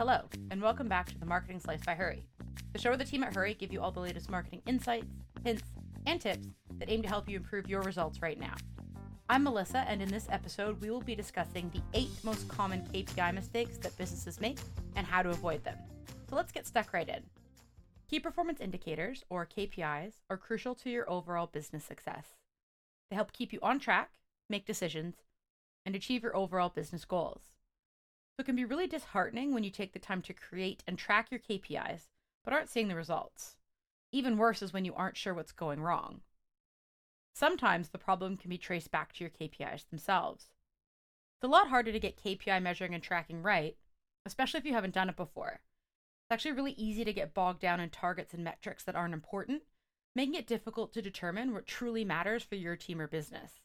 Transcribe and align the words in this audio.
Hello, 0.00 0.22
and 0.50 0.62
welcome 0.62 0.88
back 0.88 1.10
to 1.10 1.18
the 1.18 1.26
Marketing 1.26 1.60
Slice 1.60 1.84
by 1.84 1.94
Hurree, 1.94 2.24
the 2.72 2.78
show 2.78 2.88
where 2.88 2.96
the 2.96 3.04
team 3.04 3.22
at 3.22 3.34
Hurree 3.34 3.52
give 3.52 3.70
you 3.70 3.82
all 3.82 3.92
the 3.92 4.00
latest 4.00 4.30
marketing 4.30 4.62
insights, 4.66 5.04
hints, 5.44 5.62
and 6.06 6.18
tips 6.18 6.48
that 6.78 6.88
aim 6.88 7.02
to 7.02 7.08
help 7.08 7.28
you 7.28 7.36
improve 7.36 7.68
your 7.68 7.82
results 7.82 8.22
right 8.22 8.40
now. 8.40 8.54
I'm 9.28 9.44
Melissa, 9.44 9.84
and 9.86 10.00
in 10.00 10.08
this 10.08 10.26
episode, 10.30 10.80
we 10.80 10.88
will 10.88 11.02
be 11.02 11.14
discussing 11.14 11.68
the 11.68 11.82
eight 11.92 12.08
most 12.24 12.48
common 12.48 12.80
KPI 12.86 13.34
mistakes 13.34 13.76
that 13.76 13.98
businesses 13.98 14.40
make 14.40 14.56
and 14.96 15.06
how 15.06 15.22
to 15.22 15.28
avoid 15.28 15.62
them. 15.64 15.76
So 16.30 16.34
let's 16.34 16.50
get 16.50 16.66
stuck 16.66 16.94
right 16.94 17.06
in. 17.06 17.22
Key 18.08 18.20
performance 18.20 18.62
indicators, 18.62 19.22
or 19.28 19.44
KPIs, 19.44 20.14
are 20.30 20.38
crucial 20.38 20.74
to 20.76 20.88
your 20.88 21.10
overall 21.10 21.46
business 21.46 21.84
success. 21.84 22.24
They 23.10 23.16
help 23.16 23.34
keep 23.34 23.52
you 23.52 23.58
on 23.60 23.78
track, 23.78 24.12
make 24.48 24.64
decisions, 24.64 25.16
and 25.84 25.94
achieve 25.94 26.22
your 26.22 26.34
overall 26.34 26.70
business 26.70 27.04
goals. 27.04 27.50
So 28.36 28.42
it 28.42 28.46
can 28.46 28.56
be 28.56 28.64
really 28.64 28.86
disheartening 28.86 29.52
when 29.52 29.64
you 29.64 29.70
take 29.70 29.92
the 29.92 29.98
time 29.98 30.22
to 30.22 30.32
create 30.32 30.82
and 30.86 30.98
track 30.98 31.30
your 31.30 31.40
KPIs, 31.40 32.08
but 32.44 32.52
aren't 32.52 32.70
seeing 32.70 32.88
the 32.88 32.94
results. 32.94 33.56
Even 34.12 34.38
worse 34.38 34.62
is 34.62 34.72
when 34.72 34.84
you 34.84 34.94
aren't 34.94 35.16
sure 35.16 35.34
what's 35.34 35.52
going 35.52 35.80
wrong. 35.80 36.20
Sometimes 37.34 37.88
the 37.88 37.98
problem 37.98 38.36
can 38.36 38.50
be 38.50 38.58
traced 38.58 38.90
back 38.90 39.12
to 39.12 39.24
your 39.24 39.30
KPIs 39.30 39.88
themselves. 39.88 40.46
It's 41.36 41.44
a 41.44 41.48
lot 41.48 41.68
harder 41.68 41.92
to 41.92 42.00
get 42.00 42.22
KPI 42.22 42.60
measuring 42.62 42.94
and 42.94 43.02
tracking 43.02 43.42
right, 43.42 43.76
especially 44.26 44.58
if 44.58 44.66
you 44.66 44.74
haven't 44.74 44.94
done 44.94 45.08
it 45.08 45.16
before. 45.16 45.60
It's 46.30 46.32
actually 46.32 46.52
really 46.52 46.72
easy 46.72 47.04
to 47.04 47.12
get 47.12 47.34
bogged 47.34 47.60
down 47.60 47.80
in 47.80 47.90
targets 47.90 48.34
and 48.34 48.44
metrics 48.44 48.84
that 48.84 48.94
aren't 48.94 49.14
important, 49.14 49.62
making 50.14 50.34
it 50.34 50.46
difficult 50.46 50.92
to 50.92 51.02
determine 51.02 51.54
what 51.54 51.66
truly 51.66 52.04
matters 52.04 52.42
for 52.42 52.56
your 52.56 52.76
team 52.76 53.00
or 53.00 53.06
business. 53.06 53.60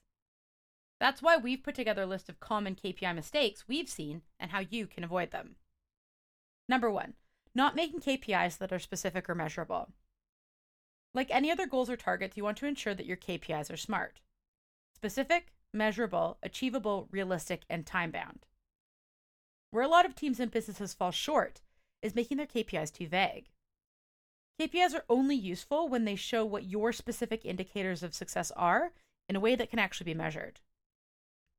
That's 1.06 1.22
why 1.22 1.38
we've 1.38 1.62
put 1.62 1.76
together 1.76 2.02
a 2.02 2.08
list 2.08 2.30
of 2.30 2.40
common 2.40 2.74
KPI 2.74 3.14
mistakes 3.14 3.66
we've 3.68 3.88
seen 3.88 4.24
and 4.40 4.50
how 4.50 4.62
you 4.62 4.88
can 4.88 5.04
avoid 5.04 5.30
them. 5.30 5.56
Number 6.68 6.90
one, 6.90 7.14
not 7.54 7.76
making 7.76 8.00
KPIs 8.00 8.58
that 8.58 8.74
are 8.74 8.80
specific 8.80 9.30
or 9.30 9.36
measurable. 9.36 9.90
Like 11.14 11.30
any 11.30 11.52
other 11.52 11.68
goals 11.68 11.92
or 11.92 11.96
targets, 11.96 12.36
you 12.36 12.44
want 12.44 12.58
to 12.58 12.66
ensure 12.66 12.96
that 12.96 13.06
your 13.06 13.18
KPIs 13.18 13.72
are 13.72 13.78
smart 13.78 14.20
specific, 14.96 15.54
measurable, 15.72 16.40
achievable, 16.42 17.08
realistic, 17.12 17.66
and 17.70 17.86
time 17.86 18.10
bound. 18.10 18.48
Where 19.70 19.84
a 19.84 19.88
lot 19.88 20.08
of 20.08 20.16
teams 20.16 20.40
and 20.40 20.50
businesses 20.50 20.96
fall 20.96 21.12
short 21.12 21.62
is 22.02 22.16
making 22.16 22.38
their 22.38 22.48
KPIs 22.48 22.92
too 22.92 23.08
vague. 23.08 23.50
KPIs 24.60 24.96
are 24.96 25.06
only 25.08 25.36
useful 25.36 25.88
when 25.88 26.06
they 26.06 26.16
show 26.16 26.44
what 26.44 26.66
your 26.66 26.92
specific 26.92 27.46
indicators 27.46 28.02
of 28.02 28.16
success 28.16 28.50
are 28.56 28.92
in 29.30 29.36
a 29.36 29.40
way 29.40 29.54
that 29.56 29.70
can 29.70 29.78
actually 29.78 30.06
be 30.06 30.16
measured. 30.16 30.62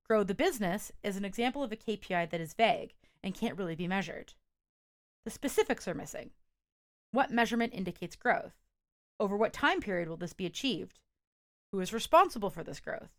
Grow 0.08 0.22
the 0.22 0.34
business 0.34 0.92
is 1.02 1.16
an 1.16 1.24
example 1.24 1.64
of 1.64 1.72
a 1.72 1.76
KPI 1.76 2.30
that 2.30 2.40
is 2.40 2.54
vague 2.54 2.94
and 3.24 3.34
can't 3.34 3.58
really 3.58 3.74
be 3.74 3.88
measured. 3.88 4.34
The 5.24 5.30
specifics 5.30 5.88
are 5.88 5.94
missing. 5.94 6.30
What 7.10 7.32
measurement 7.32 7.74
indicates 7.74 8.14
growth? 8.14 8.54
Over 9.18 9.36
what 9.36 9.52
time 9.52 9.80
period 9.80 10.08
will 10.08 10.16
this 10.16 10.32
be 10.32 10.46
achieved? 10.46 11.00
Who 11.72 11.80
is 11.80 11.92
responsible 11.92 12.50
for 12.50 12.62
this 12.62 12.78
growth? 12.78 13.10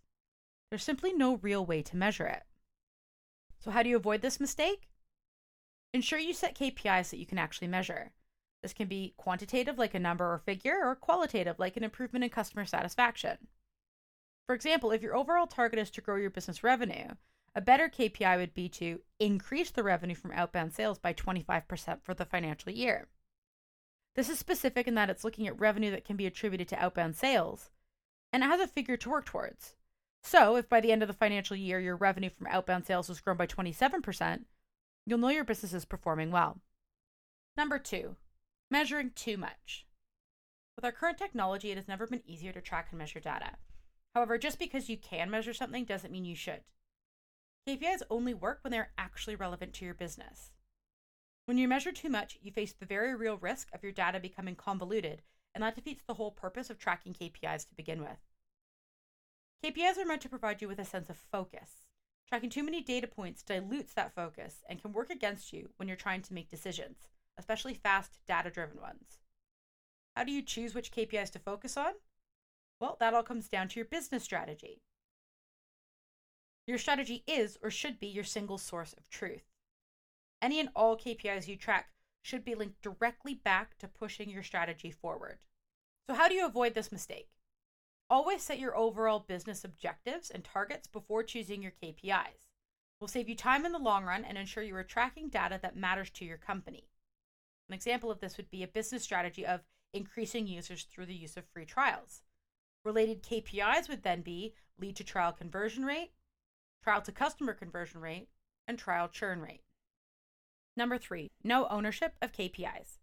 There's 0.70 0.84
simply 0.84 1.12
no 1.12 1.38
real 1.38 1.66
way 1.66 1.82
to 1.82 1.98
measure 1.98 2.28
it. 2.28 2.44
So, 3.60 3.72
how 3.72 3.84
do 3.84 3.90
you 3.90 3.98
avoid 3.98 4.22
this 4.22 4.40
mistake? 4.40 4.90
Ensure 5.94 6.20
you 6.20 6.34
set 6.34 6.58
KPIs 6.58 7.10
that 7.10 7.18
you 7.18 7.26
can 7.26 7.38
actually 7.38 7.68
measure. 7.68 8.12
This 8.62 8.74
can 8.74 8.88
be 8.88 9.14
quantitative, 9.18 9.78
like 9.78 9.94
a 9.94 10.00
number 10.00 10.32
or 10.32 10.38
figure, 10.38 10.80
or 10.84 10.96
qualitative, 10.96 11.60
like 11.60 11.76
an 11.76 11.84
improvement 11.84 12.24
in 12.24 12.30
customer 12.30 12.66
satisfaction. 12.66 13.48
For 14.48 14.56
example, 14.56 14.92
if 14.92 15.02
your 15.02 15.16
overall 15.16 15.45
target 15.45 15.78
is 15.78 15.92
to 15.92 16.02
grow 16.02 16.16
your 16.16 16.30
business 16.30 16.64
revenue, 16.64 17.09
a 17.53 17.62
better 17.62 17.90
KPI 17.90 18.38
would 18.38 18.53
be 18.53 18.70
to 18.70 19.02
increase 19.20 19.72
the 19.72 19.84
revenue 19.84 20.16
from 20.16 20.31
outbound 20.31 20.73
sales 20.73 20.98
by 20.98 21.14
25% 21.14 22.02
for 22.02 22.14
the 22.14 22.26
financial 22.26 22.72
year. 22.72 23.08
This 24.16 24.30
is 24.30 24.40
specific 24.40 24.88
in 24.88 24.95
that 24.95 25.09
it's 25.09 25.25
looking 25.25 25.48
at 25.48 25.59
revenue 25.59 25.92
that 25.92 26.06
can 26.06 26.16
be 26.16 26.25
attributed 26.25 26.70
to 26.70 26.81
outbound 26.81 27.18
sales, 27.18 27.72
and 28.31 28.42
it 28.42 28.48
has 28.48 28.62
a 28.62 28.68
figure 28.68 28.95
to 28.98 29.09
work 29.09 29.25
towards. 29.25 29.75
So, 30.24 30.56
if 30.56 30.69
by 30.69 30.79
the 30.81 30.91
end 30.91 31.02
of 31.02 31.08
the 31.08 31.14
financial 31.14 31.56
year 31.56 31.79
your 31.79 31.96
revenue 31.96 32.29
from 32.29 32.47
outbound 32.47 32.85
sales 32.85 33.09
has 33.09 33.19
grown 33.19 33.38
by 33.38 33.47
27%, 33.47 34.46
you'll 35.06 35.19
know 35.19 35.29
your 35.29 35.44
business 35.44 35.74
is 35.74 35.85
performing 35.85 36.31
well. 36.31 36.62
Number 37.58 37.79
two, 37.79 38.16
measuring 38.72 39.12
too 39.12 39.38
much. 39.38 39.85
With 40.75 40.85
our 40.85 40.91
current 40.91 41.18
technology, 41.18 41.72
it 41.72 41.78
has 41.78 41.88
never 41.88 42.08
been 42.08 42.24
easier 42.25 42.53
to 42.53 42.62
track 42.62 42.88
and 42.91 43.00
measure 43.00 43.19
data. 43.19 43.52
However, 44.17 44.39
just 44.39 44.57
because 44.57 44.89
you 44.89 44.97
can 44.97 45.29
measure 45.29 45.53
something 45.53 45.85
doesn't 45.85 46.11
mean 46.11 46.25
you 46.25 46.35
should. 46.35 46.61
KPIs 47.67 48.01
only 48.09 48.33
work 48.33 48.57
when 48.63 48.72
they're 48.72 48.89
actually 48.97 49.35
relevant 49.35 49.73
to 49.73 49.85
your 49.85 49.94
business. 49.94 50.50
When 51.45 51.59
you 51.59 51.67
measure 51.67 51.91
too 51.91 52.09
much, 52.09 52.35
you 52.41 52.51
face 52.51 52.73
the 52.73 52.88
very 52.88 53.13
real 53.13 53.38
risk 53.38 53.67
of 53.73 53.83
your 53.83 53.91
data 53.91 54.19
becoming 54.19 54.55
convoluted, 54.55 55.22
and 55.53 55.63
that 55.63 55.75
defeats 55.75 56.01
the 56.01 56.16
whole 56.16 56.31
purpose 56.31 56.72
of 56.72 56.79
tracking 56.79 57.13
KPIs 57.13 57.69
to 57.69 57.75
begin 57.75 58.01
with. 58.01 58.17
KPIs 59.63 60.00
are 60.00 60.05
meant 60.07 60.23
to 60.23 60.29
provide 60.29 60.63
you 60.63 60.67
with 60.67 60.79
a 60.79 60.84
sense 60.84 61.11
of 61.11 61.17
focus. 61.31 61.85
Tracking 62.28 62.49
too 62.49 62.63
many 62.63 62.81
data 62.81 63.05
points 63.05 63.44
dilutes 63.44 63.94
that 63.94 64.16
focus 64.16 64.63
and 64.67 64.81
can 64.81 64.94
work 64.94 65.11
against 65.11 65.53
you 65.53 65.69
when 65.78 65.88
you're 65.88 65.95
trying 65.95 66.23
to 66.23 66.34
make 66.34 66.49
decisions, 66.49 67.07
especially 67.38 67.75
fast, 67.75 68.17
data 68.28 68.49
driven 68.49 68.81
ones. 68.81 69.19
How 70.16 70.23
do 70.23 70.31
you 70.31 70.41
choose 70.41 70.73
which 70.73 70.91
KPIs 70.91 71.29
to 71.34 71.39
focus 71.39 71.78
on? 71.78 71.94
Well, 72.80 72.98
that 73.00 73.14
all 73.14 73.24
comes 73.24 73.50
down 73.50 73.70
to 73.70 73.76
your 73.80 73.86
business 73.86 74.24
strategy. 74.24 74.82
Your 76.68 76.78
strategy 76.78 77.24
is 77.26 77.58
or 77.64 77.72
should 77.72 78.00
be 78.00 78.08
your 78.08 78.24
single 78.24 78.58
source 78.58 78.94
of 78.94 79.10
truth. 79.10 79.44
Any 80.42 80.60
and 80.60 80.70
all 80.76 80.98
KPIs 80.98 81.48
you 81.48 81.56
track 81.56 81.90
should 82.22 82.44
be 82.44 82.56
linked 82.56 82.82
directly 82.82 83.34
back 83.34 83.78
to 83.80 83.88
pushing 83.88 84.30
your 84.30 84.44
strategy 84.44 84.92
forward. 84.92 85.40
So, 86.08 86.16
how 86.16 86.28
do 86.28 86.36
you 86.36 86.46
avoid 86.46 86.74
this 86.74 86.92
mistake? 86.92 87.30
Always 88.10 88.44
set 88.44 88.60
your 88.60 88.78
overall 88.78 89.20
business 89.20 89.64
objectives 89.64 90.30
and 90.30 90.44
targets 90.44 90.88
before 90.88 91.24
choosing 91.24 91.62
your 91.62 91.74
KPIs. 91.82 92.48
Will 93.00 93.08
save 93.08 93.30
you 93.30 93.36
time 93.36 93.66
in 93.66 93.72
the 93.72 93.80
long 93.80 94.06
run 94.06 94.26
and 94.26 94.38
ensure 94.38 94.64
you 94.64 94.76
are 94.76 94.84
tracking 94.84 95.30
data 95.30 95.59
that 95.62 95.76
matters 95.76 96.09
to 96.12 96.26
your 96.26 96.38
company. 96.38 96.90
An 97.70 97.74
example 97.74 98.12
of 98.12 98.20
this 98.20 98.38
would 98.38 98.50
be 98.50 98.64
a 98.64 98.68
business 98.68 99.04
strategy 99.04 99.46
of 99.46 99.62
increasing 99.94 100.48
users 100.48 100.84
through 100.84 101.06
the 101.06 101.16
use 101.16 101.38
of 101.38 101.46
free 101.48 101.66
trials. 101.66 102.22
Related 102.84 103.24
KPIs 103.24 103.90
would 103.90 104.04
then 104.04 104.22
be 104.22 104.54
lead 104.80 104.96
to 104.96 105.04
trial 105.04 105.32
conversion 105.32 105.86
rate, 105.86 106.12
trial 106.84 107.02
to 107.02 107.12
customer 107.12 107.54
conversion 107.54 108.02
rate, 108.02 108.30
and 108.68 108.78
trial 108.78 109.08
churn 109.08 109.42
rate. 109.42 109.64
Number 110.76 110.98
three, 110.98 111.32
no 111.44 111.68
ownership 111.70 112.14
of 112.22 112.32
KPIs. 112.32 113.00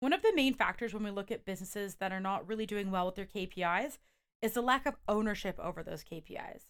One 0.00 0.12
of 0.12 0.22
the 0.22 0.34
main 0.34 0.54
factors 0.54 0.94
when 0.94 1.02
we 1.02 1.10
look 1.10 1.30
at 1.30 1.44
businesses 1.44 1.96
that 1.96 2.12
are 2.12 2.20
not 2.20 2.46
really 2.46 2.66
doing 2.66 2.90
well 2.90 3.06
with 3.06 3.16
their 3.16 3.26
KPIs 3.26 3.98
is 4.42 4.52
the 4.52 4.62
lack 4.62 4.86
of 4.86 4.96
ownership 5.08 5.58
over 5.58 5.82
those 5.82 6.04
KPIs. 6.04 6.64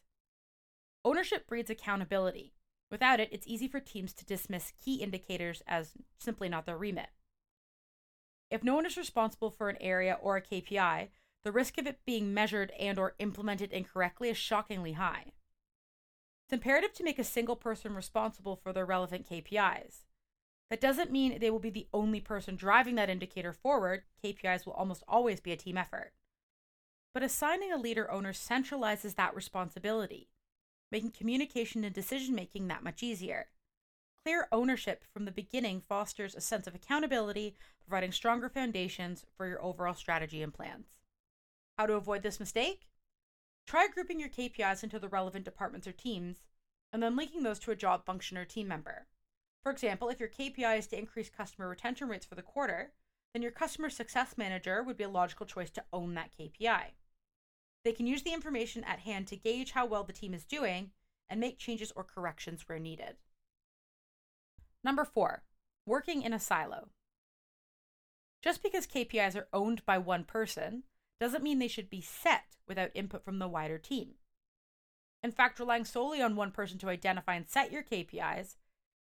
Ownership 1.05 1.47
breeds 1.47 1.71
accountability. 1.71 2.53
Without 2.91 3.21
it, 3.21 3.29
it's 3.31 3.47
easy 3.47 3.69
for 3.69 3.79
teams 3.79 4.13
to 4.15 4.25
dismiss 4.25 4.73
key 4.85 4.97
indicators 4.97 5.63
as 5.67 5.93
simply 6.19 6.49
not 6.49 6.67
their 6.67 6.77
remit. 6.77 7.11
If 8.51 8.65
no 8.65 8.75
one 8.75 8.85
is 8.85 8.97
responsible 8.97 9.51
for 9.51 9.69
an 9.69 9.77
area 9.81 10.19
or 10.21 10.37
a 10.37 10.43
KPI, 10.43 11.09
the 11.45 11.53
risk 11.53 11.79
of 11.79 11.87
it 11.87 12.05
being 12.05 12.35
measured 12.35 12.73
and 12.79 12.99
or 12.99 13.15
implemented 13.19 13.73
incorrectly 13.73 14.29
is 14.29 14.37
shockingly 14.37 14.93
high. 14.93 15.33
It's 16.45 16.53
imperative 16.53 16.93
to 16.95 17.05
make 17.05 17.19
a 17.19 17.25
single 17.25 17.57
person 17.57 17.95
responsible 17.95 18.57
for 18.57 18.73
their 18.73 18.85
relevant 18.85 19.29
KPIs. 19.29 20.03
That 20.69 20.81
doesn't 20.81 21.11
mean 21.11 21.39
they 21.39 21.51
will 21.51 21.59
be 21.59 21.71
the 21.71 21.89
only 21.93 22.21
person 22.21 22.57
driving 22.57 22.95
that 22.97 23.11
indicator 23.11 23.53
forward. 23.53 24.03
KPIs 24.23 24.67
will 24.67 24.73
almost 24.75 25.03
always 25.09 25.41
be 25.41 25.53
a 25.53 25.57
team 25.57 25.77
effort. 25.77 26.13
But 27.13 27.23
assigning 27.25 27.73
a 27.73 27.79
leader 27.79 28.11
owner 28.11 28.33
centralizes 28.33 29.17
that 29.17 29.35
responsibility, 29.35 30.29
making 30.93 31.11
communication 31.11 31.83
and 31.85 31.95
decision 31.95 32.35
making 32.35 32.69
that 32.69 32.85
much 32.85 33.03
easier. 33.03 33.49
Clear 34.25 34.47
ownership 34.53 35.05
from 35.13 35.25
the 35.25 35.33
beginning 35.33 35.81
fosters 35.81 36.35
a 36.35 36.41
sense 36.41 36.67
of 36.67 36.75
accountability, 36.75 37.57
providing 37.87 38.13
stronger 38.13 38.49
foundations 38.49 39.25
for 39.37 39.49
your 39.49 39.65
overall 39.65 39.95
strategy 39.95 40.43
and 40.43 40.55
plans. 40.55 41.00
How 41.81 41.87
to 41.87 41.95
avoid 41.95 42.23
this 42.23 42.39
mistake? 42.39 42.91
Try 43.67 43.89
grouping 43.89 44.21
your 44.21 44.29
KPIs 44.29 44.83
into 44.83 44.99
the 44.99 45.09
relevant 45.09 45.47
departments 45.47 45.87
or 45.87 45.93
teams, 45.93 46.43
and 46.93 47.03
then 47.03 47.17
linking 47.17 47.43
those 47.43 47.59
to 47.61 47.71
a 47.71 47.75
job 47.75 48.05
function 48.05 48.37
or 48.37 48.45
team 48.45 48.69
member. 48.69 49.07
For 49.63 49.73
example, 49.73 50.11
if 50.11 50.21
your 50.21 50.29
KPI 50.29 50.77
is 50.77 50.87
to 50.89 50.99
increase 50.99 51.31
customer 51.31 51.71
retention 51.71 52.07
rates 52.11 52.27
for 52.27 52.35
the 52.35 52.43
quarter, 52.43 52.93
then 53.33 53.41
your 53.41 53.51
customer 53.51 53.89
success 53.89 54.35
manager 54.37 54.83
would 54.83 54.99
be 54.99 55.05
a 55.05 55.09
logical 55.09 55.47
choice 55.47 55.71
to 55.71 55.85
own 55.91 56.13
that 56.13 56.33
KPI. 56.39 56.83
They 57.83 57.93
can 57.93 58.07
use 58.07 58.25
the 58.25 58.35
information 58.35 58.85
at 58.85 58.99
hand 58.99 59.27
to 59.29 59.37
gauge 59.37 59.71
how 59.71 59.87
well 59.87 60.05
the 60.05 60.13
team 60.13 60.35
is 60.35 60.45
doing 60.45 60.91
and 61.31 61.41
make 61.41 61.59
changes 61.59 61.95
or 61.97 62.05
corrections 62.05 62.69
where 62.69 62.79
needed. 62.79 63.17
Number 64.85 65.07
four, 65.07 65.45
working 65.87 66.21
in 66.21 66.35
a 66.35 66.39
silo. 66.39 66.91
Just 68.43 68.63
because 68.63 68.87
KPIs 68.87 69.35
are 69.35 69.49
owned 69.55 69.87
by 69.87 69.97
one 69.97 70.25
person 70.25 70.83
doesn't 71.21 71.45
mean 71.45 71.59
they 71.59 71.69
should 71.69 71.91
be 71.91 72.01
set 72.01 72.57
without 72.67 72.91
input 72.95 73.25
from 73.25 73.39
the 73.39 73.49
wider 73.49 73.79
team. 73.79 74.15
In 75.23 75.31
fact, 75.31 75.61
relying 75.61 75.85
solely 75.85 76.23
on 76.23 76.35
one 76.35 76.51
person 76.51 76.79
to 76.79 76.89
identify 76.89 77.35
and 77.35 77.49
set 77.49 77.71
your 77.71 77.83
KPIs 77.83 78.57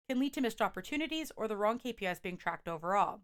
can 0.09 0.19
lead 0.19 0.35
to 0.35 0.41
missed 0.41 0.61
opportunities 0.61 1.31
or 1.37 1.47
the 1.47 1.56
wrong 1.56 1.79
KPIs 1.79 2.20
being 2.20 2.37
tracked 2.37 2.67
overall. 2.67 3.20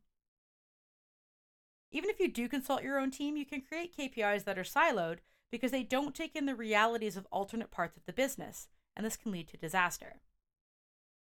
Even 1.91 2.11
if 2.11 2.21
you 2.21 2.29
do 2.29 2.49
consult 2.49 2.83
your 2.83 2.99
own 2.99 3.11
team, 3.11 3.37
you 3.37 3.47
can 3.47 3.61
create 3.61 3.97
KPIs 3.97 4.45
that 4.45 4.59
are 4.59 4.63
siloed 4.63 5.19
because 5.51 5.71
they 5.71 5.83
don't 5.83 6.15
take 6.15 6.35
in 6.37 6.47
the 6.47 6.55
realities 6.55 7.17
of 7.17 7.27
alternate 7.31 7.71
parts 7.71 7.97
of 7.97 8.05
the 8.05 8.13
business, 8.13 8.69
and 8.97 9.05
this 9.05 9.17
can 9.17 9.33
lead 9.33 9.49
to 9.49 9.57
disaster. 9.57 10.21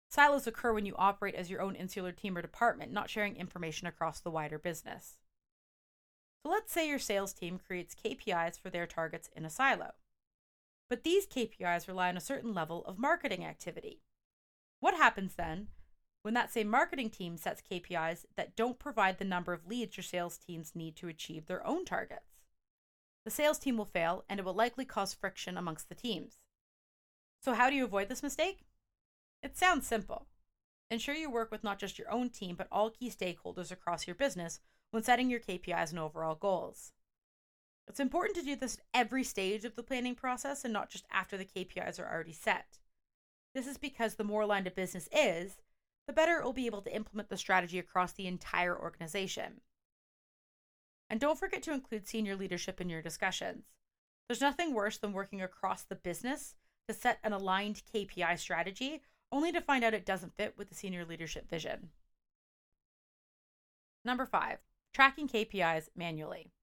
Silos 0.10 0.48
occur 0.48 0.74
when 0.74 0.86
you 0.86 0.96
operate 0.98 1.36
as 1.36 1.50
your 1.50 1.62
own 1.62 1.76
insular 1.76 2.12
team 2.12 2.38
or 2.38 2.42
department, 2.42 2.92
not 2.92 3.10
sharing 3.10 3.36
information 3.36 3.88
across 3.88 4.20
the 4.20 4.32
wider 4.32 4.58
business. 4.58 5.18
Let's 6.48 6.72
say 6.72 6.88
your 6.88 7.00
sales 7.00 7.34
team 7.34 7.60
creates 7.60 7.96
KPIs 7.96 8.60
for 8.60 8.70
their 8.70 8.86
targets 8.86 9.32
in 9.36 9.46
a 9.46 9.50
silo. 9.50 9.94
But 10.88 11.04
these 11.04 11.26
KPIs 11.26 11.88
rely 11.88 12.10
on 12.10 12.18
a 12.18 12.22
certain 12.22 12.54
level 12.54 12.86
of 12.86 13.00
marketing 13.00 13.44
activity. 13.44 14.04
What 14.80 14.94
happens 14.94 15.34
then 15.34 15.70
when 16.22 16.36
that 16.36 16.54
same 16.54 16.68
marketing 16.68 17.10
team 17.10 17.38
sets 17.38 17.64
KPIs 17.64 18.26
that 18.36 18.56
don't 18.56 18.78
provide 18.78 19.18
the 19.18 19.26
number 19.26 19.54
of 19.54 19.66
leads 19.66 19.98
your 19.98 20.04
sales 20.04 20.38
teams 20.38 20.76
need 20.76 20.96
to 20.98 21.08
achieve 21.08 21.48
their 21.48 21.66
own 21.66 21.84
targets? 21.84 22.38
The 23.24 23.32
sales 23.32 23.58
team 23.58 23.76
will 23.76 23.86
fail 23.86 24.24
and 24.30 24.40
it 24.40 24.46
will 24.46 24.54
likely 24.54 24.86
cause 24.86 25.16
friction 25.16 25.58
amongst 25.58 25.90
the 25.90 25.96
teams. 25.96 26.38
So, 27.42 27.56
how 27.56 27.72
do 27.72 27.76
you 27.76 27.86
avoid 27.86 28.08
this 28.08 28.22
mistake? 28.22 28.66
It 29.42 29.58
sounds 29.58 29.88
simple. 29.88 30.28
Ensure 30.92 31.16
you 31.16 31.32
work 31.32 31.50
with 31.50 31.64
not 31.64 31.80
just 31.80 31.98
your 31.98 32.12
own 32.12 32.30
team, 32.30 32.56
but 32.56 32.68
all 32.72 32.92
key 32.92 33.10
stakeholders 33.10 33.72
across 33.72 34.06
your 34.06 34.16
business 34.16 34.60
when 34.92 35.04
setting 35.04 35.30
your 35.30 35.40
KPIs 35.40 35.92
and 35.92 36.00
overall 36.00 36.36
goals. 36.36 36.92
It's 37.88 38.00
important 38.00 38.36
to 38.38 38.44
do 38.44 38.56
this 38.56 38.76
at 38.76 38.84
every 38.94 39.24
stage 39.24 39.66
of 39.66 39.76
the 39.76 39.84
planning 39.84 40.16
process 40.16 40.64
and 40.64 40.74
not 40.74 40.90
just 40.90 41.06
after 41.12 41.38
the 41.38 41.46
KPIs 41.46 42.00
are 42.00 42.12
already 42.12 42.34
set. 42.34 42.80
This 43.54 43.68
is 43.68 43.78
because 43.78 44.16
the 44.16 44.24
more 44.24 44.42
aligned 44.42 44.68
a 44.68 44.72
business 44.72 45.08
is, 45.12 45.58
the 46.08 46.14
better 46.14 46.38
it 46.38 46.44
will 46.44 46.54
be 46.54 46.66
able 46.66 46.82
to 46.82 46.96
implement 46.96 47.30
the 47.30 47.38
strategy 47.38 47.80
across 47.80 48.14
the 48.14 48.28
entire 48.28 48.78
organization. 48.78 49.62
And 51.10 51.20
don't 51.20 51.40
forget 51.40 51.64
to 51.64 51.74
include 51.74 52.08
senior 52.08 52.36
leadership 52.36 52.82
in 52.82 52.90
your 52.90 53.02
discussions. 53.02 53.66
There's 54.28 54.42
nothing 54.42 54.74
worse 54.74 54.98
than 54.98 55.14
working 55.14 55.42
across 55.42 55.84
the 55.84 55.96
business 55.96 56.56
to 56.88 56.94
set 56.94 57.20
an 57.24 57.34
aligned 57.34 57.84
KPI 57.94 58.40
strategy 58.40 59.02
only 59.32 59.52
to 59.52 59.62
find 59.62 59.84
out 59.84 59.94
it 59.94 60.06
doesn't 60.06 60.36
fit 60.36 60.56
with 60.58 60.70
the 60.70 60.76
senior 60.76 61.06
leadership 61.06 61.50
vision. 61.50 61.90
Number 64.04 64.26
five, 64.26 64.60
tracking 64.96 65.28
KPIs 65.28 65.90
manually. 65.94 66.54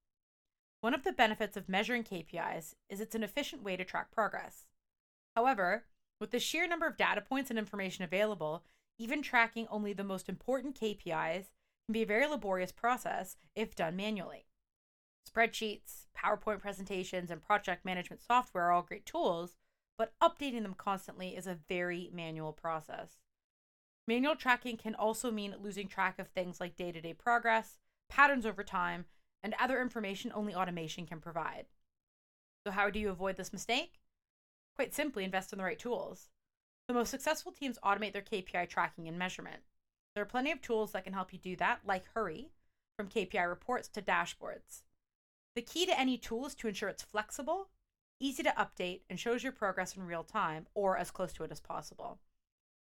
One 0.81 0.95
of 0.95 1.05
the 1.05 1.13
benefits 1.13 1.55
of 1.55 1.69
measuring 1.69 2.03
KPIs 2.03 2.75
is 2.89 2.99
it's 2.99 3.15
an 3.15 3.23
efficient 3.23 3.63
way 3.63 3.77
to 3.77 3.85
track 3.85 4.11
progress. 4.11 4.65
However, 5.37 5.85
with 6.19 6.31
the 6.31 6.39
sheer 6.39 6.67
number 6.67 6.87
of 6.87 6.97
data 6.97 7.21
points 7.21 7.51
and 7.51 7.59
information 7.59 8.05
available, 8.05 8.65
even 8.97 9.21
tracking 9.21 9.67
only 9.69 9.93
the 9.93 10.03
most 10.03 10.31
important 10.31 10.81
KPIs 10.81 11.51
can 11.85 11.93
be 11.93 12.01
a 12.01 12.07
very 12.07 12.27
laborious 12.27 12.73
process 12.73 13.37
if 13.55 13.75
done 13.77 13.97
manually. 13.97 14.47
Spreadsheets, 15.31 16.07
PowerPoint 16.17 16.61
presentations, 16.61 17.31
and 17.31 17.43
project 17.43 17.85
management 17.85 18.23
software 18.23 18.65
are 18.65 18.73
all 18.73 18.81
great 18.81 19.05
tools, 19.05 19.59
but 19.99 20.15
updating 20.23 20.63
them 20.63 20.75
constantly 20.75 21.37
is 21.37 21.47
a 21.47 21.59
very 21.69 22.09
manual 22.15 22.55
process. 22.55 23.19
Manual 24.09 24.37
tracking 24.37 24.79
can 24.79 24.95
also 24.95 25.31
mean 25.31 25.55
losing 25.61 25.87
track 25.87 26.19
of 26.19 26.29
things 26.29 26.61
like 26.61 26.77
day 26.77 26.93
to 26.93 27.01
day 27.03 27.13
progress, 27.13 27.77
patterns 28.09 28.47
over 28.47 28.63
time, 28.63 29.07
and 29.43 29.55
other 29.59 29.81
information 29.81 30.33
only 30.35 30.55
automation 30.55 31.07
can 31.07 31.21
provide. 31.21 31.67
So, 32.65 32.71
how 32.71 32.91
do 32.91 32.99
you 32.99 33.11
avoid 33.11 33.37
this 33.37 33.53
mistake? 33.53 34.01
Quite 34.77 34.95
simply, 34.95 35.25
invest 35.25 35.53
in 35.53 35.59
the 35.59 35.65
right 35.65 35.79
tools. 35.79 36.31
The 36.89 36.95
most 36.95 37.11
successful 37.11 37.53
teams 37.53 37.79
automate 37.85 38.13
their 38.13 38.23
KPI 38.23 38.69
tracking 38.69 39.09
and 39.09 39.19
measurement. 39.19 39.63
There 40.15 40.23
are 40.23 40.27
plenty 40.27 40.53
of 40.53 40.61
tools 40.61 40.93
that 40.93 41.05
can 41.05 41.13
help 41.13 41.33
you 41.33 41.39
do 41.39 41.57
that, 41.57 41.81
like 41.87 42.05
Hurree, 42.15 42.51
from 42.97 43.09
KPI 43.09 43.49
reports 43.49 43.89
to 43.89 44.03
dashboards. 44.03 44.83
The 45.55 45.63
key 45.63 45.87
to 45.87 45.99
any 45.99 46.19
tool 46.19 46.47
is 46.47 46.55
to 46.57 46.69
ensure 46.69 46.89
it's 46.89 47.03
flexible, 47.03 47.69
easy 48.21 48.43
to 48.43 48.51
update, 48.51 49.01
and 49.11 49.19
shows 49.19 49.43
your 49.43 49.53
progress 49.53 49.97
in 49.97 50.07
real 50.07 50.25
time 50.25 50.67
or 50.75 50.97
as 50.97 51.11
close 51.11 51.33
to 51.35 51.45
it 51.45 51.53
as 51.53 51.61
possible. 51.61 52.19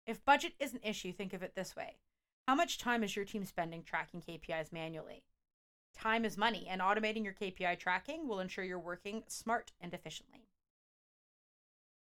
If 0.06 0.24
budget 0.24 0.52
is 0.58 0.74
an 0.74 0.80
issue, 0.82 1.12
think 1.12 1.32
of 1.32 1.42
it 1.42 1.54
this 1.54 1.74
way 1.74 1.96
How 2.46 2.54
much 2.54 2.76
time 2.76 3.02
is 3.02 3.16
your 3.16 3.24
team 3.24 3.46
spending 3.46 3.82
tracking 3.82 4.20
KPIs 4.20 4.70
manually? 4.70 5.24
Time 5.96 6.26
is 6.26 6.36
money, 6.36 6.66
and 6.68 6.82
automating 6.82 7.24
your 7.24 7.32
KPI 7.32 7.78
tracking 7.78 8.28
will 8.28 8.38
ensure 8.38 8.64
you're 8.64 8.78
working 8.78 9.22
smart 9.28 9.72
and 9.80 9.94
efficiently. 9.94 10.48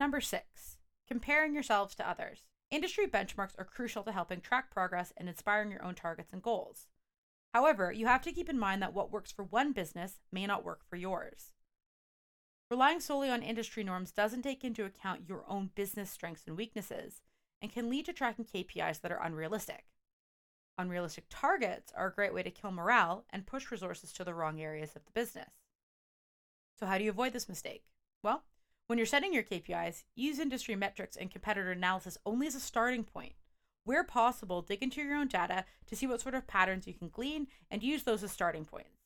Number 0.02 0.20
six, 0.20 0.78
comparing 1.08 1.54
yourselves 1.54 1.96
to 1.96 2.10
others. 2.10 2.40
Industry 2.70 3.08
benchmarks 3.08 3.58
are 3.58 3.64
crucial 3.64 4.04
to 4.04 4.12
helping 4.12 4.42
track 4.42 4.70
progress 4.70 5.14
and 5.16 5.30
inspiring 5.30 5.72
your 5.72 5.84
own 5.84 5.96
targets 5.96 6.34
and 6.34 6.42
goals. 6.42 6.88
However, 7.54 7.94
you 7.94 8.08
have 8.08 8.24
to 8.24 8.34
keep 8.34 8.50
in 8.50 8.60
mind 8.60 8.82
that 8.82 8.94
what 8.94 9.12
works 9.12 9.32
for 9.32 9.44
one 9.44 9.72
business 9.72 10.20
may 10.30 10.46
not 10.46 10.66
work 10.66 10.82
for 10.90 10.98
yours. 10.98 11.54
Relying 12.70 13.00
solely 13.00 13.30
on 13.30 13.44
industry 13.44 13.84
norms 13.84 14.12
doesn't 14.12 14.42
take 14.42 14.66
into 14.66 14.84
account 14.84 15.30
your 15.30 15.46
own 15.48 15.70
business 15.74 16.10
strengths 16.10 16.48
and 16.48 16.58
weaknesses 16.58 17.22
and 17.62 17.72
can 17.72 17.90
lead 17.90 18.06
to 18.08 18.14
tracking 18.14 18.44
KPIs 18.44 19.00
that 19.02 19.12
are 19.12 19.24
unrealistic. 19.24 19.86
Unrealistic 20.78 21.26
targets 21.30 21.92
are 21.96 22.08
a 22.08 22.14
great 22.14 22.34
way 22.34 22.42
to 22.44 22.50
kill 22.50 22.72
morale 22.72 23.26
and 23.30 23.46
push 23.46 23.70
resources 23.72 24.12
to 24.14 24.24
the 24.24 24.34
wrong 24.34 24.60
areas 24.60 24.96
of 24.96 25.06
the 25.06 25.12
business. 25.12 25.52
So, 26.80 26.86
how 26.88 26.98
do 26.98 27.04
you 27.04 27.12
avoid 27.12 27.34
this 27.34 27.50
mistake? 27.50 27.84
Well, 28.24 28.44
when 28.88 28.98
you're 28.98 29.06
setting 29.06 29.34
your 29.34 29.44
KPIs, 29.44 30.04
use 30.16 30.40
industry 30.40 30.76
metrics 30.76 31.16
and 31.16 31.32
competitor 31.32 31.72
analysis 31.72 32.18
only 32.26 32.48
as 32.48 32.56
a 32.56 32.60
starting 32.60 33.04
point. 33.04 33.34
Where 33.86 34.04
possible, 34.04 34.62
dig 34.62 34.82
into 34.82 35.02
your 35.02 35.16
own 35.16 35.28
data 35.28 35.66
to 35.88 35.96
see 35.96 36.08
what 36.08 36.22
sort 36.22 36.36
of 36.36 36.48
patterns 36.48 36.88
you 36.88 36.94
can 36.94 37.10
glean 37.10 37.48
and 37.70 37.84
use 37.84 38.04
those 38.04 38.24
as 38.24 38.32
starting 38.32 38.66
points. 38.66 39.02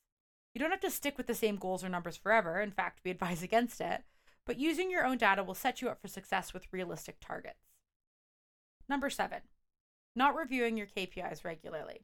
You 0.53 0.59
don't 0.59 0.71
have 0.71 0.79
to 0.81 0.91
stick 0.91 1.17
with 1.17 1.27
the 1.27 1.35
same 1.35 1.57
goals 1.57 1.83
or 1.83 1.89
numbers 1.89 2.17
forever. 2.17 2.61
In 2.61 2.71
fact, 2.71 3.01
we 3.03 3.11
advise 3.11 3.43
against 3.43 3.81
it. 3.81 4.03
But 4.45 4.59
using 4.59 4.89
your 4.89 5.05
own 5.05 5.17
data 5.17 5.43
will 5.43 5.53
set 5.53 5.81
you 5.81 5.89
up 5.89 6.01
for 6.01 6.07
success 6.07 6.53
with 6.53 6.71
realistic 6.71 7.17
targets. 7.19 7.59
Number 8.87 9.09
seven, 9.09 9.41
not 10.17 10.35
reviewing 10.35 10.75
your 10.75 10.87
KPIs 10.87 11.45
regularly. 11.45 12.01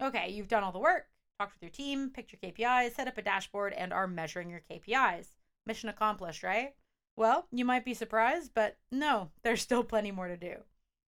Okay, 0.00 0.30
you've 0.30 0.48
done 0.48 0.62
all 0.62 0.72
the 0.72 0.78
work, 0.78 1.08
talked 1.38 1.54
with 1.54 1.62
your 1.62 1.70
team, 1.70 2.10
picked 2.10 2.32
your 2.32 2.40
KPIs, 2.40 2.94
set 2.94 3.08
up 3.08 3.18
a 3.18 3.22
dashboard, 3.22 3.72
and 3.72 3.92
are 3.92 4.06
measuring 4.06 4.48
your 4.48 4.62
KPIs. 4.70 5.26
Mission 5.66 5.88
accomplished, 5.88 6.42
right? 6.42 6.74
Well, 7.16 7.46
you 7.50 7.64
might 7.64 7.84
be 7.84 7.94
surprised, 7.94 8.52
but 8.54 8.76
no, 8.90 9.30
there's 9.42 9.62
still 9.62 9.84
plenty 9.84 10.10
more 10.10 10.28
to 10.28 10.36
do. 10.36 10.58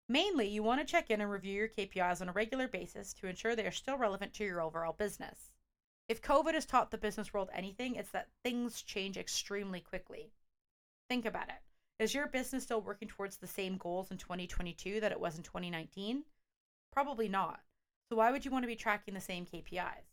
Mainly, 0.08 0.48
you 0.48 0.62
want 0.62 0.80
to 0.80 0.86
check 0.86 1.10
in 1.10 1.20
and 1.20 1.30
review 1.30 1.54
your 1.54 1.68
KPIs 1.68 2.20
on 2.20 2.28
a 2.28 2.32
regular 2.32 2.68
basis 2.68 3.12
to 3.14 3.26
ensure 3.26 3.56
they 3.56 3.66
are 3.66 3.72
still 3.72 3.96
relevant 3.96 4.34
to 4.34 4.44
your 4.44 4.60
overall 4.60 4.92
business. 4.92 5.50
If 6.08 6.22
COVID 6.22 6.54
has 6.54 6.66
taught 6.66 6.92
the 6.92 6.98
business 6.98 7.34
world 7.34 7.50
anything, 7.52 7.96
it's 7.96 8.10
that 8.10 8.28
things 8.44 8.82
change 8.82 9.16
extremely 9.16 9.80
quickly. 9.80 10.30
Think 11.08 11.24
about 11.24 11.48
it. 11.48 11.65
Is 11.98 12.12
your 12.12 12.26
business 12.26 12.64
still 12.64 12.82
working 12.82 13.08
towards 13.08 13.38
the 13.38 13.46
same 13.46 13.78
goals 13.78 14.10
in 14.10 14.18
2022 14.18 15.00
that 15.00 15.12
it 15.12 15.20
was 15.20 15.38
in 15.38 15.42
2019? 15.42 16.24
Probably 16.92 17.28
not. 17.28 17.60
So, 18.08 18.16
why 18.16 18.30
would 18.30 18.44
you 18.44 18.50
want 18.50 18.64
to 18.64 18.68
be 18.68 18.76
tracking 18.76 19.14
the 19.14 19.20
same 19.20 19.46
KPIs? 19.46 20.12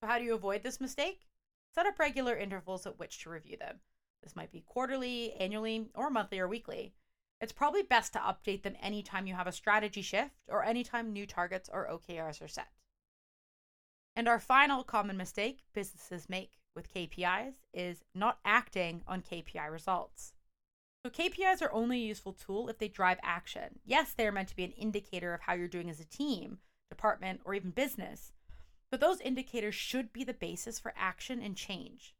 So, 0.00 0.06
how 0.06 0.18
do 0.18 0.24
you 0.24 0.34
avoid 0.34 0.62
this 0.62 0.82
mistake? 0.82 1.26
Set 1.74 1.86
up 1.86 1.98
regular 1.98 2.36
intervals 2.36 2.86
at 2.86 2.98
which 2.98 3.22
to 3.22 3.30
review 3.30 3.56
them. 3.56 3.80
This 4.22 4.36
might 4.36 4.52
be 4.52 4.60
quarterly, 4.60 5.32
annually, 5.32 5.88
or 5.94 6.10
monthly 6.10 6.38
or 6.38 6.46
weekly. 6.46 6.92
It's 7.40 7.52
probably 7.52 7.82
best 7.82 8.12
to 8.12 8.18
update 8.18 8.62
them 8.62 8.76
anytime 8.80 9.26
you 9.26 9.34
have 9.34 9.46
a 9.46 9.52
strategy 9.52 10.02
shift 10.02 10.34
or 10.48 10.62
anytime 10.62 11.12
new 11.12 11.26
targets 11.26 11.70
or 11.72 11.88
OKRs 11.88 12.42
are 12.42 12.48
set. 12.48 12.68
And 14.14 14.28
our 14.28 14.38
final 14.38 14.84
common 14.84 15.16
mistake 15.16 15.64
businesses 15.72 16.28
make 16.28 16.58
with 16.74 16.92
KPIs 16.92 17.54
is 17.72 18.04
not 18.14 18.38
acting 18.44 19.02
on 19.08 19.22
KPI 19.22 19.70
results. 19.70 20.33
So, 21.04 21.10
KPIs 21.10 21.60
are 21.60 21.72
only 21.72 21.98
a 21.98 22.06
useful 22.06 22.32
tool 22.32 22.70
if 22.70 22.78
they 22.78 22.88
drive 22.88 23.18
action. 23.22 23.78
Yes, 23.84 24.14
they 24.14 24.26
are 24.26 24.32
meant 24.32 24.48
to 24.48 24.56
be 24.56 24.64
an 24.64 24.72
indicator 24.72 25.34
of 25.34 25.42
how 25.42 25.52
you're 25.52 25.68
doing 25.68 25.90
as 25.90 26.00
a 26.00 26.06
team, 26.06 26.60
department, 26.88 27.42
or 27.44 27.52
even 27.52 27.72
business, 27.72 28.32
but 28.90 29.00
those 29.00 29.20
indicators 29.20 29.74
should 29.74 30.14
be 30.14 30.24
the 30.24 30.32
basis 30.32 30.78
for 30.78 30.94
action 30.96 31.42
and 31.42 31.56
change. 31.56 32.14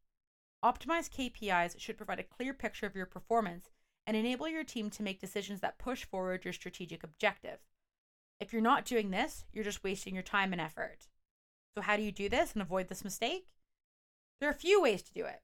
Optimized 0.62 1.12
KPIs 1.12 1.80
should 1.80 1.96
provide 1.96 2.18
a 2.18 2.24
clear 2.24 2.52
picture 2.52 2.84
of 2.84 2.94
your 2.94 3.06
performance 3.06 3.70
and 4.06 4.18
enable 4.18 4.48
your 4.48 4.64
team 4.64 4.90
to 4.90 5.02
make 5.02 5.18
decisions 5.18 5.60
that 5.60 5.78
push 5.78 6.04
forward 6.04 6.44
your 6.44 6.52
strategic 6.52 7.02
objective. 7.02 7.60
If 8.38 8.52
you're 8.52 8.60
not 8.60 8.84
doing 8.84 9.10
this, 9.10 9.46
you're 9.50 9.64
just 9.64 9.82
wasting 9.82 10.12
your 10.12 10.22
time 10.22 10.52
and 10.52 10.60
effort. 10.60 11.06
So, 11.74 11.80
how 11.80 11.96
do 11.96 12.02
you 12.02 12.12
do 12.12 12.28
this 12.28 12.52
and 12.52 12.60
avoid 12.60 12.88
this 12.88 13.04
mistake? 13.04 13.46
There 14.40 14.48
are 14.50 14.52
a 14.52 14.54
few 14.54 14.82
ways 14.82 15.02
to 15.04 15.14
do 15.14 15.24
it. 15.24 15.40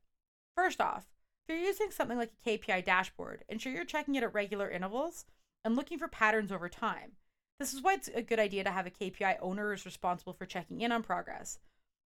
First 0.54 0.80
off, 0.80 1.06
if 1.48 1.54
you're 1.54 1.66
using 1.66 1.90
something 1.90 2.18
like 2.18 2.32
a 2.44 2.48
KPI 2.48 2.84
dashboard, 2.84 3.44
ensure 3.48 3.72
you're 3.72 3.84
checking 3.84 4.14
it 4.14 4.22
at 4.22 4.34
regular 4.34 4.70
intervals 4.70 5.24
and 5.64 5.76
looking 5.76 5.98
for 5.98 6.08
patterns 6.08 6.52
over 6.52 6.68
time. 6.68 7.12
This 7.58 7.74
is 7.74 7.82
why 7.82 7.94
it's 7.94 8.08
a 8.08 8.22
good 8.22 8.38
idea 8.38 8.64
to 8.64 8.70
have 8.70 8.86
a 8.86 8.90
KPI 8.90 9.36
owner 9.40 9.68
who 9.68 9.74
is 9.74 9.84
responsible 9.84 10.32
for 10.32 10.46
checking 10.46 10.80
in 10.80 10.92
on 10.92 11.02
progress. 11.02 11.58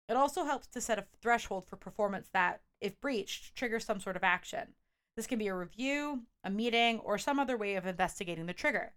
It 0.09 0.17
also 0.17 0.45
helps 0.45 0.67
to 0.69 0.81
set 0.81 0.99
a 0.99 1.07
threshold 1.23 1.65
for 1.67 1.77
performance 1.77 2.29
that, 2.33 2.61
if 2.81 3.01
breached, 3.01 3.55
triggers 3.55 3.85
some 3.85 4.01
sort 4.01 4.17
of 4.17 4.25
action. 4.25 4.75
This 5.17 5.27
can 5.27 5.39
be 5.39 5.47
a 5.47 5.55
review, 5.55 6.23
a 6.43 6.51
meeting, 6.51 6.99
or 6.99 7.19
some 7.19 7.39
other 7.39 7.57
way 7.57 7.77
of 7.77 7.87
investigating 7.87 8.47
the 8.47 8.53
trigger. 8.53 8.95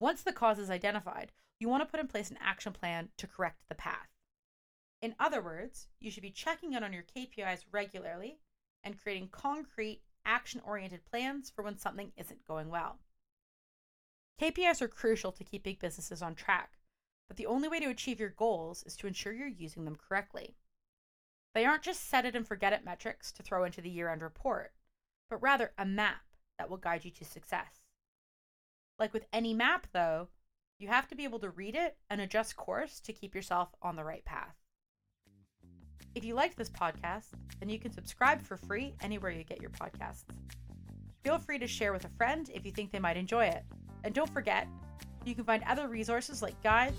Once 0.00 0.22
the 0.22 0.32
cause 0.32 0.58
is 0.58 0.70
identified, 0.70 1.32
you 1.58 1.68
want 1.68 1.82
to 1.82 1.90
put 1.90 2.00
in 2.00 2.06
place 2.06 2.30
an 2.30 2.38
action 2.40 2.72
plan 2.72 3.08
to 3.16 3.26
correct 3.26 3.62
the 3.68 3.74
path. 3.74 4.08
In 5.02 5.14
other 5.18 5.42
words, 5.42 5.88
you 6.00 6.10
should 6.10 6.22
be 6.22 6.30
checking 6.30 6.72
in 6.72 6.84
on 6.84 6.92
your 6.92 7.02
KPIs 7.02 7.64
regularly 7.72 8.38
and 8.88 8.98
creating 8.98 9.28
concrete, 9.30 10.00
action 10.24 10.62
oriented 10.64 11.04
plans 11.04 11.52
for 11.54 11.62
when 11.62 11.76
something 11.76 12.10
isn't 12.16 12.46
going 12.46 12.70
well. 12.70 12.98
KPIs 14.40 14.80
are 14.80 14.88
crucial 14.88 15.30
to 15.32 15.44
keeping 15.44 15.76
businesses 15.78 16.22
on 16.22 16.34
track, 16.34 16.78
but 17.28 17.36
the 17.36 17.44
only 17.44 17.68
way 17.68 17.80
to 17.80 17.90
achieve 17.90 18.18
your 18.18 18.30
goals 18.30 18.82
is 18.84 18.96
to 18.96 19.06
ensure 19.06 19.34
you're 19.34 19.46
using 19.46 19.84
them 19.84 19.96
correctly. 19.96 20.56
They 21.54 21.66
aren't 21.66 21.82
just 21.82 22.08
set 22.08 22.24
it 22.24 22.34
and 22.34 22.48
forget 22.48 22.72
it 22.72 22.84
metrics 22.84 23.30
to 23.32 23.42
throw 23.42 23.64
into 23.64 23.82
the 23.82 23.90
year 23.90 24.08
end 24.08 24.22
report, 24.22 24.72
but 25.28 25.42
rather 25.42 25.72
a 25.76 25.84
map 25.84 26.22
that 26.58 26.70
will 26.70 26.78
guide 26.78 27.04
you 27.04 27.10
to 27.10 27.24
success. 27.26 27.80
Like 28.98 29.12
with 29.12 29.26
any 29.34 29.52
map, 29.52 29.88
though, 29.92 30.28
you 30.78 30.88
have 30.88 31.08
to 31.08 31.14
be 31.14 31.24
able 31.24 31.40
to 31.40 31.50
read 31.50 31.74
it 31.74 31.98
and 32.08 32.22
adjust 32.22 32.56
course 32.56 33.00
to 33.00 33.12
keep 33.12 33.34
yourself 33.34 33.68
on 33.82 33.96
the 33.96 34.04
right 34.04 34.24
path. 34.24 34.56
If 36.14 36.24
you 36.24 36.34
liked 36.34 36.56
this 36.56 36.70
podcast, 36.70 37.26
then 37.60 37.68
you 37.68 37.78
can 37.78 37.92
subscribe 37.92 38.42
for 38.42 38.56
free 38.56 38.94
anywhere 39.00 39.30
you 39.30 39.44
get 39.44 39.60
your 39.60 39.70
podcasts. 39.70 40.24
Feel 41.24 41.38
free 41.38 41.58
to 41.58 41.66
share 41.66 41.92
with 41.92 42.04
a 42.04 42.10
friend 42.10 42.50
if 42.54 42.64
you 42.64 42.72
think 42.72 42.90
they 42.92 42.98
might 42.98 43.16
enjoy 43.16 43.46
it. 43.46 43.64
And 44.04 44.14
don't 44.14 44.32
forget, 44.32 44.66
you 45.24 45.34
can 45.34 45.44
find 45.44 45.62
other 45.64 45.88
resources 45.88 46.42
like 46.42 46.60
guides, 46.62 46.96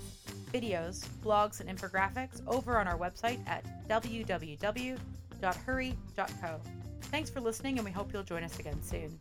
videos, 0.52 1.06
blogs, 1.24 1.60
and 1.60 1.68
infographics 1.68 2.40
over 2.46 2.78
on 2.78 2.86
our 2.86 2.98
website 2.98 3.40
at 3.48 3.64
www.hurree.co. 3.88 5.00
Thanks 7.02 7.30
for 7.30 7.40
listening, 7.40 7.78
and 7.78 7.84
we 7.84 7.90
hope 7.90 8.12
you'll 8.12 8.22
join 8.22 8.44
us 8.44 8.58
again 8.58 8.80
soon. 8.82 9.18